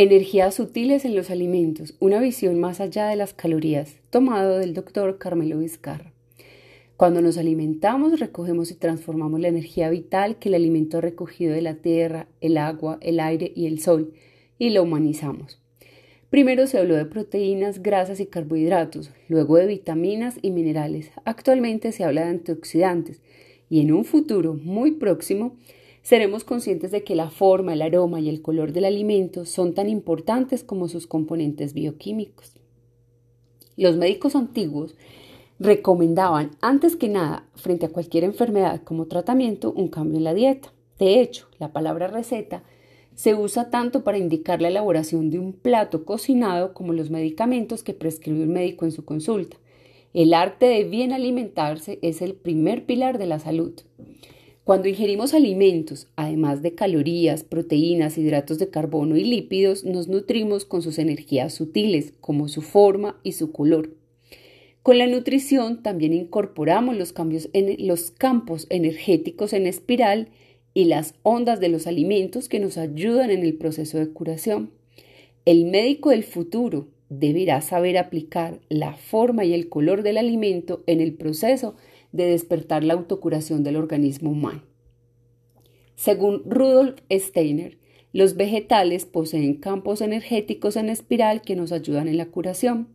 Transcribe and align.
Energías 0.00 0.54
sutiles 0.54 1.04
en 1.04 1.16
los 1.16 1.28
alimentos, 1.28 1.96
una 1.98 2.20
visión 2.20 2.60
más 2.60 2.80
allá 2.80 3.08
de 3.08 3.16
las 3.16 3.34
calorías, 3.34 3.96
tomado 4.10 4.56
del 4.58 4.72
doctor 4.72 5.18
Carmelo 5.18 5.58
Vizcarra. 5.58 6.12
Cuando 6.96 7.20
nos 7.20 7.36
alimentamos, 7.36 8.20
recogemos 8.20 8.70
y 8.70 8.76
transformamos 8.76 9.40
la 9.40 9.48
energía 9.48 9.90
vital 9.90 10.38
que 10.38 10.50
el 10.50 10.54
alimento 10.54 10.98
ha 10.98 11.00
recogido 11.00 11.52
de 11.52 11.62
la 11.62 11.74
tierra, 11.74 12.28
el 12.40 12.58
agua, 12.58 12.98
el 13.00 13.18
aire 13.18 13.50
y 13.56 13.66
el 13.66 13.80
sol, 13.80 14.12
y 14.56 14.70
la 14.70 14.82
humanizamos. 14.82 15.60
Primero 16.30 16.68
se 16.68 16.78
habló 16.78 16.94
de 16.94 17.04
proteínas, 17.04 17.82
grasas 17.82 18.20
y 18.20 18.26
carbohidratos, 18.26 19.10
luego 19.26 19.56
de 19.56 19.66
vitaminas 19.66 20.38
y 20.42 20.52
minerales. 20.52 21.10
Actualmente 21.24 21.90
se 21.90 22.04
habla 22.04 22.20
de 22.20 22.30
antioxidantes 22.30 23.20
y 23.68 23.80
en 23.80 23.90
un 23.90 24.04
futuro 24.04 24.54
muy 24.54 24.92
próximo 24.92 25.56
seremos 26.08 26.42
conscientes 26.42 26.90
de 26.90 27.04
que 27.04 27.14
la 27.14 27.28
forma, 27.28 27.74
el 27.74 27.82
aroma 27.82 28.18
y 28.18 28.30
el 28.30 28.40
color 28.40 28.72
del 28.72 28.86
alimento 28.86 29.44
son 29.44 29.74
tan 29.74 29.90
importantes 29.90 30.64
como 30.64 30.88
sus 30.88 31.06
componentes 31.06 31.74
bioquímicos. 31.74 32.54
Los 33.76 33.98
médicos 33.98 34.34
antiguos 34.34 34.94
recomendaban, 35.58 36.52
antes 36.62 36.96
que 36.96 37.10
nada, 37.10 37.44
frente 37.56 37.84
a 37.84 37.90
cualquier 37.90 38.24
enfermedad 38.24 38.80
como 38.84 39.04
tratamiento, 39.04 39.70
un 39.70 39.88
cambio 39.88 40.16
en 40.16 40.24
la 40.24 40.32
dieta. 40.32 40.72
De 40.98 41.20
hecho, 41.20 41.46
la 41.58 41.74
palabra 41.74 42.06
receta 42.06 42.62
se 43.14 43.34
usa 43.34 43.68
tanto 43.68 44.02
para 44.02 44.16
indicar 44.16 44.62
la 44.62 44.68
elaboración 44.68 45.28
de 45.28 45.38
un 45.38 45.52
plato 45.52 46.06
cocinado 46.06 46.72
como 46.72 46.94
los 46.94 47.10
medicamentos 47.10 47.82
que 47.82 47.92
prescribe 47.92 48.44
un 48.44 48.54
médico 48.54 48.86
en 48.86 48.92
su 48.92 49.04
consulta. 49.04 49.58
El 50.14 50.32
arte 50.32 50.64
de 50.64 50.84
bien 50.84 51.12
alimentarse 51.12 51.98
es 52.00 52.22
el 52.22 52.32
primer 52.32 52.86
pilar 52.86 53.18
de 53.18 53.26
la 53.26 53.40
salud. 53.40 53.74
Cuando 54.68 54.90
ingerimos 54.90 55.32
alimentos, 55.32 56.08
además 56.14 56.60
de 56.60 56.74
calorías, 56.74 57.42
proteínas, 57.42 58.18
hidratos 58.18 58.58
de 58.58 58.68
carbono 58.68 59.16
y 59.16 59.24
lípidos, 59.24 59.82
nos 59.86 60.08
nutrimos 60.08 60.66
con 60.66 60.82
sus 60.82 60.98
energías 60.98 61.54
sutiles, 61.54 62.12
como 62.20 62.48
su 62.48 62.60
forma 62.60 63.18
y 63.22 63.32
su 63.32 63.50
color. 63.50 63.96
Con 64.82 64.98
la 64.98 65.06
nutrición 65.06 65.82
también 65.82 66.12
incorporamos 66.12 66.98
los 66.98 67.14
cambios 67.14 67.48
en 67.54 67.86
los 67.86 68.10
campos 68.10 68.66
energéticos 68.68 69.54
en 69.54 69.66
espiral 69.66 70.28
y 70.74 70.84
las 70.84 71.14
ondas 71.22 71.60
de 71.60 71.70
los 71.70 71.86
alimentos 71.86 72.50
que 72.50 72.60
nos 72.60 72.76
ayudan 72.76 73.30
en 73.30 73.44
el 73.44 73.54
proceso 73.54 73.96
de 73.96 74.10
curación. 74.10 74.70
El 75.46 75.64
médico 75.64 76.10
del 76.10 76.24
futuro 76.24 76.88
deberá 77.08 77.62
saber 77.62 77.96
aplicar 77.96 78.60
la 78.68 78.92
forma 78.92 79.46
y 79.46 79.54
el 79.54 79.70
color 79.70 80.02
del 80.02 80.18
alimento 80.18 80.84
en 80.86 81.00
el 81.00 81.14
proceso 81.14 81.74
de 82.12 82.26
despertar 82.26 82.84
la 82.84 82.94
autocuración 82.94 83.62
del 83.62 83.76
organismo 83.76 84.30
humano. 84.30 84.62
Según 85.96 86.42
Rudolf 86.44 87.00
Steiner, 87.10 87.78
los 88.12 88.36
vegetales 88.36 89.04
poseen 89.04 89.54
campos 89.54 90.00
energéticos 90.00 90.76
en 90.76 90.88
espiral 90.88 91.42
que 91.42 91.56
nos 91.56 91.72
ayudan 91.72 92.08
en 92.08 92.16
la 92.16 92.26
curación. 92.26 92.88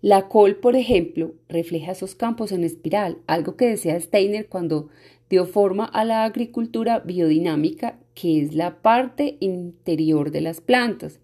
La 0.00 0.28
col, 0.28 0.56
por 0.56 0.76
ejemplo, 0.76 1.34
refleja 1.48 1.92
esos 1.92 2.14
campos 2.14 2.52
en 2.52 2.64
espiral, 2.64 3.18
algo 3.26 3.56
que 3.56 3.66
decía 3.66 4.00
Steiner 4.00 4.48
cuando 4.48 4.88
dio 5.28 5.44
forma 5.46 5.84
a 5.84 6.04
la 6.04 6.24
agricultura 6.24 7.00
biodinámica, 7.00 7.98
que 8.14 8.42
es 8.42 8.54
la 8.54 8.80
parte 8.80 9.36
interior 9.40 10.30
de 10.30 10.40
las 10.40 10.60
plantas. 10.60 11.20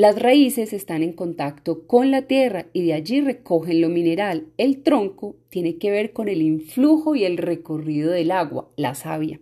Las 0.00 0.18
raíces 0.18 0.72
están 0.72 1.02
en 1.02 1.12
contacto 1.12 1.86
con 1.86 2.10
la 2.10 2.22
tierra 2.22 2.68
y 2.72 2.86
de 2.86 2.94
allí 2.94 3.20
recogen 3.20 3.82
lo 3.82 3.90
mineral. 3.90 4.46
El 4.56 4.82
tronco 4.82 5.36
tiene 5.50 5.76
que 5.76 5.90
ver 5.90 6.14
con 6.14 6.30
el 6.30 6.40
influjo 6.40 7.16
y 7.16 7.24
el 7.24 7.36
recorrido 7.36 8.10
del 8.10 8.30
agua, 8.30 8.70
la 8.76 8.94
savia. 8.94 9.40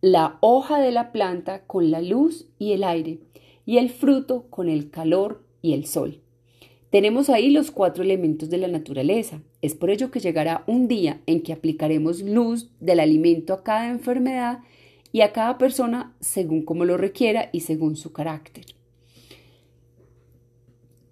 La 0.00 0.38
hoja 0.40 0.80
de 0.80 0.90
la 0.90 1.12
planta 1.12 1.68
con 1.68 1.92
la 1.92 2.02
luz 2.02 2.48
y 2.58 2.72
el 2.72 2.82
aire 2.82 3.20
y 3.64 3.78
el 3.78 3.90
fruto 3.90 4.46
con 4.50 4.68
el 4.68 4.90
calor 4.90 5.44
y 5.62 5.74
el 5.74 5.86
sol. 5.86 6.20
Tenemos 6.90 7.30
ahí 7.30 7.50
los 7.50 7.70
cuatro 7.70 8.02
elementos 8.02 8.50
de 8.50 8.58
la 8.58 8.66
naturaleza. 8.66 9.40
Es 9.62 9.76
por 9.76 9.90
ello 9.90 10.10
que 10.10 10.18
llegará 10.18 10.64
un 10.66 10.88
día 10.88 11.20
en 11.26 11.42
que 11.42 11.52
aplicaremos 11.52 12.22
luz 12.22 12.72
del 12.80 12.98
alimento 12.98 13.54
a 13.54 13.62
cada 13.62 13.88
enfermedad 13.88 14.64
y 15.12 15.20
a 15.20 15.32
cada 15.32 15.58
persona 15.58 16.16
según 16.18 16.64
como 16.64 16.84
lo 16.84 16.96
requiera 16.96 17.50
y 17.52 17.60
según 17.60 17.94
su 17.94 18.12
carácter. 18.12 18.64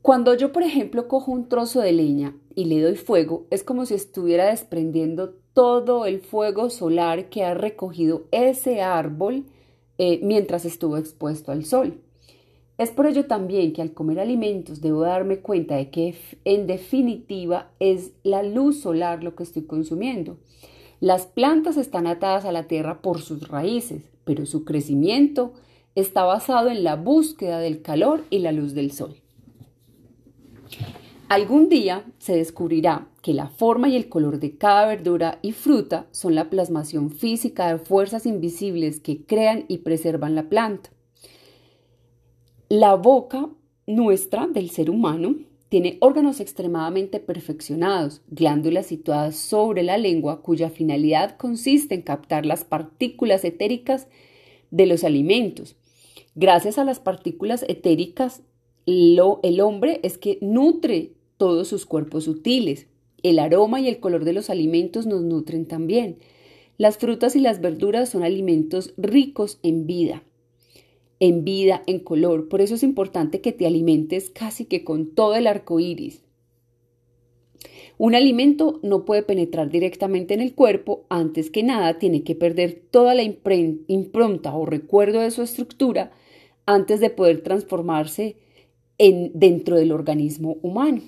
Cuando 0.03 0.35
yo, 0.35 0.53
por 0.53 0.63
ejemplo, 0.63 1.09
cojo 1.09 1.33
un 1.33 1.49
trozo 1.49 1.81
de 1.81 1.93
leña 1.93 2.35
y 2.55 2.67
le 2.67 2.81
doy 2.81 2.97
fuego, 2.97 3.47
es 3.51 3.63
como 3.63 3.85
si 3.85 3.95
estuviera 3.95 4.47
desprendiendo 4.47 5.35
todo 5.53 6.07
el 6.07 6.21
fuego 6.21 6.71
solar 6.71 7.29
que 7.29 7.45
ha 7.45 7.55
recogido 7.55 8.25
ese 8.31 8.81
árbol 8.81 9.45
eh, 9.99 10.21
mientras 10.23 10.65
estuvo 10.65 10.97
expuesto 10.97 11.51
al 11.51 11.65
sol. 11.65 12.01
Es 12.79 12.93
por 12.93 13.07
ello 13.07 13.27
también 13.27 13.73
que 13.73 13.83
al 13.83 13.93
comer 13.93 14.21
alimentos 14.21 14.81
debo 14.81 15.01
darme 15.01 15.41
cuenta 15.41 15.75
de 15.75 15.91
que 15.91 16.15
en 16.45 16.69
definitiva 16.69 17.73
es 17.81 18.13
la 18.23 18.45
luz 18.45 18.81
solar 18.81 19.25
lo 19.25 19.35
que 19.35 19.43
estoy 19.43 19.65
consumiendo. 19.65 20.39
Las 21.01 21.27
plantas 21.27 21.77
están 21.77 22.07
atadas 22.07 22.45
a 22.45 22.53
la 22.53 22.69
tierra 22.69 23.03
por 23.03 23.21
sus 23.21 23.49
raíces, 23.49 24.03
pero 24.25 24.47
su 24.47 24.65
crecimiento 24.65 25.55
está 25.97 26.23
basado 26.23 26.71
en 26.71 26.85
la 26.85 26.95
búsqueda 26.95 27.59
del 27.59 27.83
calor 27.83 28.23
y 28.31 28.39
la 28.39 28.53
luz 28.53 28.75
del 28.75 28.93
sol. 28.93 29.17
Algún 31.29 31.69
día 31.69 32.07
se 32.19 32.37
descubrirá 32.37 33.07
que 33.21 33.35
la 33.35 33.49
forma 33.49 33.91
y 33.91 33.97
el 33.97 34.09
color 34.09 34.41
de 34.41 34.57
cada 34.57 34.87
verdura 34.87 35.39
y 35.43 35.53
fruta 35.53 36.07
son 36.11 36.35
la 36.35 36.49
plasmación 36.49 37.11
física 37.11 37.69
de 37.71 37.79
fuerzas 37.79 38.25
invisibles 38.25 38.99
que 38.99 39.27
crean 39.27 39.67
y 39.69 39.79
preservan 39.79 40.35
la 40.35 40.49
planta. 40.49 40.89
La 42.71 42.95
boca 42.95 43.51
nuestra 43.87 44.47
del 44.47 44.71
ser 44.71 44.89
humano 44.89 45.35
tiene 45.69 45.99
órganos 46.01 46.41
extremadamente 46.41 47.21
perfeccionados, 47.21 48.23
glándulas 48.29 48.87
situadas 48.87 49.37
sobre 49.37 49.83
la 49.83 49.99
lengua 49.99 50.41
cuya 50.41 50.71
finalidad 50.71 51.37
consiste 51.37 51.95
en 51.95 52.03
captar 52.03 52.47
las 52.47 52.65
partículas 52.65 53.45
etéricas 53.45 54.09
de 54.71 54.87
los 54.87 55.05
alimentos. 55.05 55.77
Gracias 56.35 56.79
a 56.79 56.85
las 56.85 57.01
partículas 57.01 57.67
etéricas, 57.69 58.41
el 58.87 59.61
hombre 59.61 60.01
es 60.03 60.17
que 60.17 60.39
nutre 60.41 61.13
todos 61.39 61.69
sus 61.69 61.87
cuerpos 61.87 62.25
sutiles. 62.25 62.87
El 63.23 63.39
aroma 63.39 63.81
y 63.81 63.89
el 63.89 63.99
color 63.99 64.25
de 64.25 64.35
los 64.35 64.51
alimentos 64.51 65.07
nos 65.07 65.23
nutren 65.23 65.67
también. 65.67 66.19
Las 66.77 66.99
frutas 66.99 67.35
y 67.35 67.41
las 67.41 67.61
verduras 67.61 68.11
son 68.11 68.23
alimentos 68.23 68.93
ricos 68.97 69.59
en 69.63 69.87
vida, 69.87 70.23
en 71.19 71.45
vida, 71.45 71.83
en 71.87 72.01
color. 72.01 72.49
Por 72.49 72.61
eso 72.61 72.75
es 72.75 72.83
importante 72.83 73.41
que 73.41 73.53
te 73.53 73.67
alimentes 73.67 74.31
casi 74.31 74.67
que 74.67 74.85
con 74.85 75.15
todo 75.15 75.35
el 75.35 75.47
arco 75.47 75.81
iris. 75.81 76.23
Un 77.99 78.15
alimento 78.15 78.79
no 78.85 79.05
puede 79.05 79.25
penetrar 79.25 79.71
directamente 79.71 80.33
en 80.33 80.41
el 80.41 80.55
cuerpo, 80.55 81.05
antes 81.09 81.51
que 81.51 81.65
nada 81.65 81.99
tiene 81.99 82.23
que 82.23 82.37
perder 82.37 82.81
toda 82.93 83.13
la 83.17 83.25
impronta 83.25 84.55
o 84.55 84.67
recuerdo 84.67 85.19
de 85.19 85.33
su 85.33 85.43
estructura 85.43 86.13
antes 86.65 87.01
de 87.01 87.11
poder 87.11 87.43
transformarse 87.43 88.37
en, 88.99 89.33
dentro 89.35 89.75
del 89.75 89.91
organismo 89.91 90.59
humano. 90.63 91.03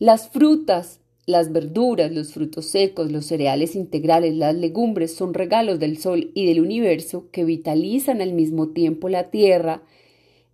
Las 0.00 0.28
frutas, 0.28 1.00
las 1.26 1.52
verduras, 1.52 2.12
los 2.12 2.32
frutos 2.32 2.66
secos, 2.66 3.12
los 3.12 3.26
cereales 3.26 3.76
integrales, 3.76 4.34
las 4.34 4.54
legumbres 4.54 5.14
son 5.14 5.34
regalos 5.34 5.78
del 5.78 5.98
sol 5.98 6.32
y 6.34 6.46
del 6.46 6.60
universo 6.60 7.28
que 7.30 7.44
vitalizan 7.44 8.20
al 8.20 8.32
mismo 8.32 8.68
tiempo 8.70 9.08
la 9.08 9.30
tierra, 9.30 9.82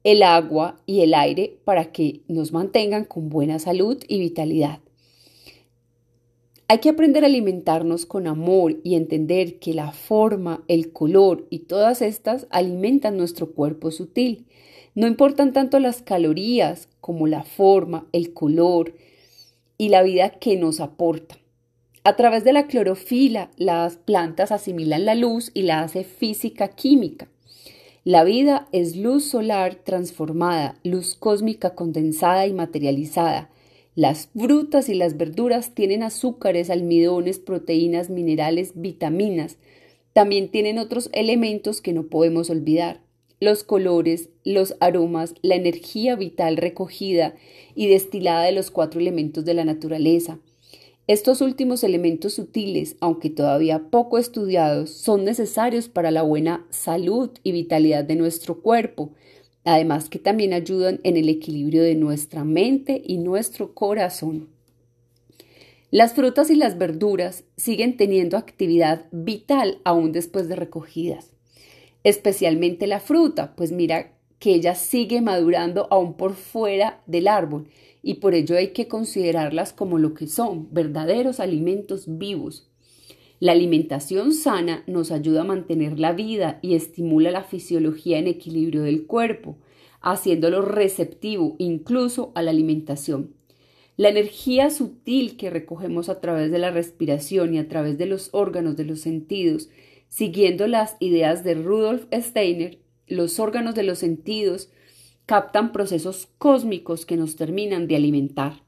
el 0.04 0.22
agua 0.22 0.80
y 0.86 1.00
el 1.00 1.14
aire 1.14 1.58
para 1.64 1.90
que 1.90 2.20
nos 2.28 2.52
mantengan 2.52 3.04
con 3.04 3.30
buena 3.30 3.58
salud 3.58 4.02
y 4.08 4.20
vitalidad. 4.20 4.80
Hay 6.68 6.78
que 6.78 6.90
aprender 6.90 7.24
a 7.24 7.26
alimentarnos 7.26 8.06
con 8.06 8.26
amor 8.26 8.76
y 8.84 8.94
entender 8.94 9.58
que 9.58 9.74
la 9.74 9.90
forma, 9.90 10.62
el 10.68 10.92
color 10.92 11.46
y 11.50 11.60
todas 11.60 12.00
estas 12.00 12.46
alimentan 12.50 13.16
nuestro 13.16 13.52
cuerpo 13.52 13.90
sutil. 13.90 14.46
No 14.94 15.08
importan 15.08 15.52
tanto 15.52 15.80
las 15.80 16.00
calorías 16.00 16.88
como 17.00 17.26
la 17.26 17.42
forma, 17.42 18.06
el 18.12 18.32
color 18.34 18.94
y 19.80 19.88
la 19.88 20.02
vida 20.02 20.28
que 20.28 20.58
nos 20.58 20.78
aporta. 20.78 21.38
A 22.04 22.14
través 22.14 22.44
de 22.44 22.52
la 22.52 22.66
clorofila, 22.66 23.50
las 23.56 23.96
plantas 23.96 24.52
asimilan 24.52 25.06
la 25.06 25.14
luz 25.14 25.50
y 25.54 25.62
la 25.62 25.80
hace 25.80 26.04
física 26.04 26.68
química. 26.68 27.28
La 28.04 28.22
vida 28.22 28.68
es 28.72 28.94
luz 28.94 29.24
solar 29.24 29.76
transformada, 29.76 30.78
luz 30.84 31.14
cósmica 31.14 31.74
condensada 31.74 32.46
y 32.46 32.52
materializada. 32.52 33.48
Las 33.94 34.28
frutas 34.36 34.90
y 34.90 34.94
las 34.94 35.16
verduras 35.16 35.74
tienen 35.74 36.02
azúcares, 36.02 36.68
almidones, 36.68 37.38
proteínas, 37.38 38.10
minerales, 38.10 38.72
vitaminas. 38.74 39.56
También 40.12 40.50
tienen 40.50 40.76
otros 40.76 41.08
elementos 41.14 41.80
que 41.80 41.94
no 41.94 42.02
podemos 42.02 42.50
olvidar 42.50 43.00
los 43.40 43.64
colores, 43.64 44.28
los 44.44 44.76
aromas, 44.80 45.34
la 45.40 45.54
energía 45.54 46.14
vital 46.14 46.58
recogida 46.58 47.34
y 47.74 47.88
destilada 47.88 48.44
de 48.44 48.52
los 48.52 48.70
cuatro 48.70 49.00
elementos 49.00 49.44
de 49.46 49.54
la 49.54 49.64
naturaleza. 49.64 50.38
Estos 51.06 51.40
últimos 51.40 51.82
elementos 51.82 52.34
sutiles, 52.34 52.96
aunque 53.00 53.30
todavía 53.30 53.90
poco 53.90 54.18
estudiados, 54.18 54.90
son 54.90 55.24
necesarios 55.24 55.88
para 55.88 56.10
la 56.10 56.22
buena 56.22 56.66
salud 56.70 57.30
y 57.42 57.52
vitalidad 57.52 58.04
de 58.04 58.14
nuestro 58.14 58.60
cuerpo, 58.60 59.10
además 59.64 60.08
que 60.08 60.18
también 60.18 60.52
ayudan 60.52 61.00
en 61.02 61.16
el 61.16 61.28
equilibrio 61.28 61.82
de 61.82 61.94
nuestra 61.94 62.44
mente 62.44 63.02
y 63.04 63.18
nuestro 63.18 63.74
corazón. 63.74 64.50
Las 65.90 66.12
frutas 66.12 66.50
y 66.50 66.54
las 66.54 66.78
verduras 66.78 67.42
siguen 67.56 67.96
teniendo 67.96 68.36
actividad 68.36 69.06
vital 69.10 69.80
aún 69.82 70.12
después 70.12 70.46
de 70.46 70.54
recogidas, 70.54 71.32
especialmente 72.04 72.86
la 72.86 73.00
fruta, 73.00 73.54
pues 73.56 73.72
mira 73.72 74.12
que 74.38 74.54
ella 74.54 74.74
sigue 74.74 75.20
madurando 75.20 75.86
aún 75.90 76.14
por 76.14 76.34
fuera 76.34 77.02
del 77.06 77.28
árbol 77.28 77.68
y 78.02 78.14
por 78.14 78.34
ello 78.34 78.56
hay 78.56 78.68
que 78.68 78.88
considerarlas 78.88 79.72
como 79.72 79.98
lo 79.98 80.14
que 80.14 80.26
son, 80.26 80.72
verdaderos 80.72 81.40
alimentos 81.40 82.04
vivos. 82.06 82.70
La 83.38 83.52
alimentación 83.52 84.32
sana 84.32 84.84
nos 84.86 85.10
ayuda 85.10 85.42
a 85.42 85.44
mantener 85.44 85.98
la 85.98 86.12
vida 86.12 86.58
y 86.62 86.74
estimula 86.74 87.30
la 87.30 87.44
fisiología 87.44 88.18
en 88.18 88.26
equilibrio 88.26 88.82
del 88.82 89.06
cuerpo, 89.06 89.56
haciéndolo 90.00 90.62
receptivo 90.62 91.56
incluso 91.58 92.32
a 92.34 92.42
la 92.42 92.50
alimentación. 92.50 93.34
La 93.96 94.08
energía 94.08 94.70
sutil 94.70 95.36
que 95.36 95.50
recogemos 95.50 96.08
a 96.08 96.20
través 96.20 96.50
de 96.50 96.58
la 96.58 96.70
respiración 96.70 97.54
y 97.54 97.58
a 97.58 97.68
través 97.68 97.98
de 97.98 98.06
los 98.06 98.30
órganos 98.32 98.76
de 98.76 98.84
los 98.84 99.00
sentidos, 99.00 99.68
siguiendo 100.10 100.66
las 100.66 100.96
ideas 101.00 101.42
de 101.44 101.54
Rudolf 101.54 102.04
Steiner, 102.12 102.78
los 103.06 103.40
órganos 103.40 103.74
de 103.74 103.84
los 103.84 103.98
sentidos 103.98 104.70
captan 105.24 105.72
procesos 105.72 106.28
cósmicos 106.36 107.06
que 107.06 107.16
nos 107.16 107.36
terminan 107.36 107.86
de 107.86 107.96
alimentar. 107.96 108.62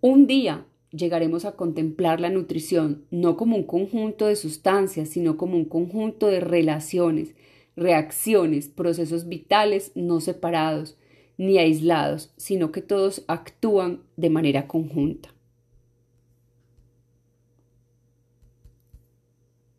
Un 0.00 0.26
día 0.26 0.66
llegaremos 0.90 1.44
a 1.44 1.52
contemplar 1.52 2.20
la 2.20 2.30
nutrición 2.30 3.06
no 3.10 3.36
como 3.36 3.56
un 3.56 3.64
conjunto 3.64 4.26
de 4.26 4.36
sustancias, 4.36 5.08
sino 5.08 5.36
como 5.36 5.56
un 5.56 5.64
conjunto 5.64 6.26
de 6.26 6.40
relaciones, 6.40 7.34
reacciones, 7.76 8.68
procesos 8.68 9.28
vitales 9.28 9.92
no 9.94 10.20
separados 10.20 10.98
ni 11.36 11.58
aislados, 11.58 12.32
sino 12.36 12.70
que 12.70 12.82
todos 12.82 13.24
actúan 13.28 14.02
de 14.16 14.30
manera 14.30 14.66
conjunta. 14.68 15.33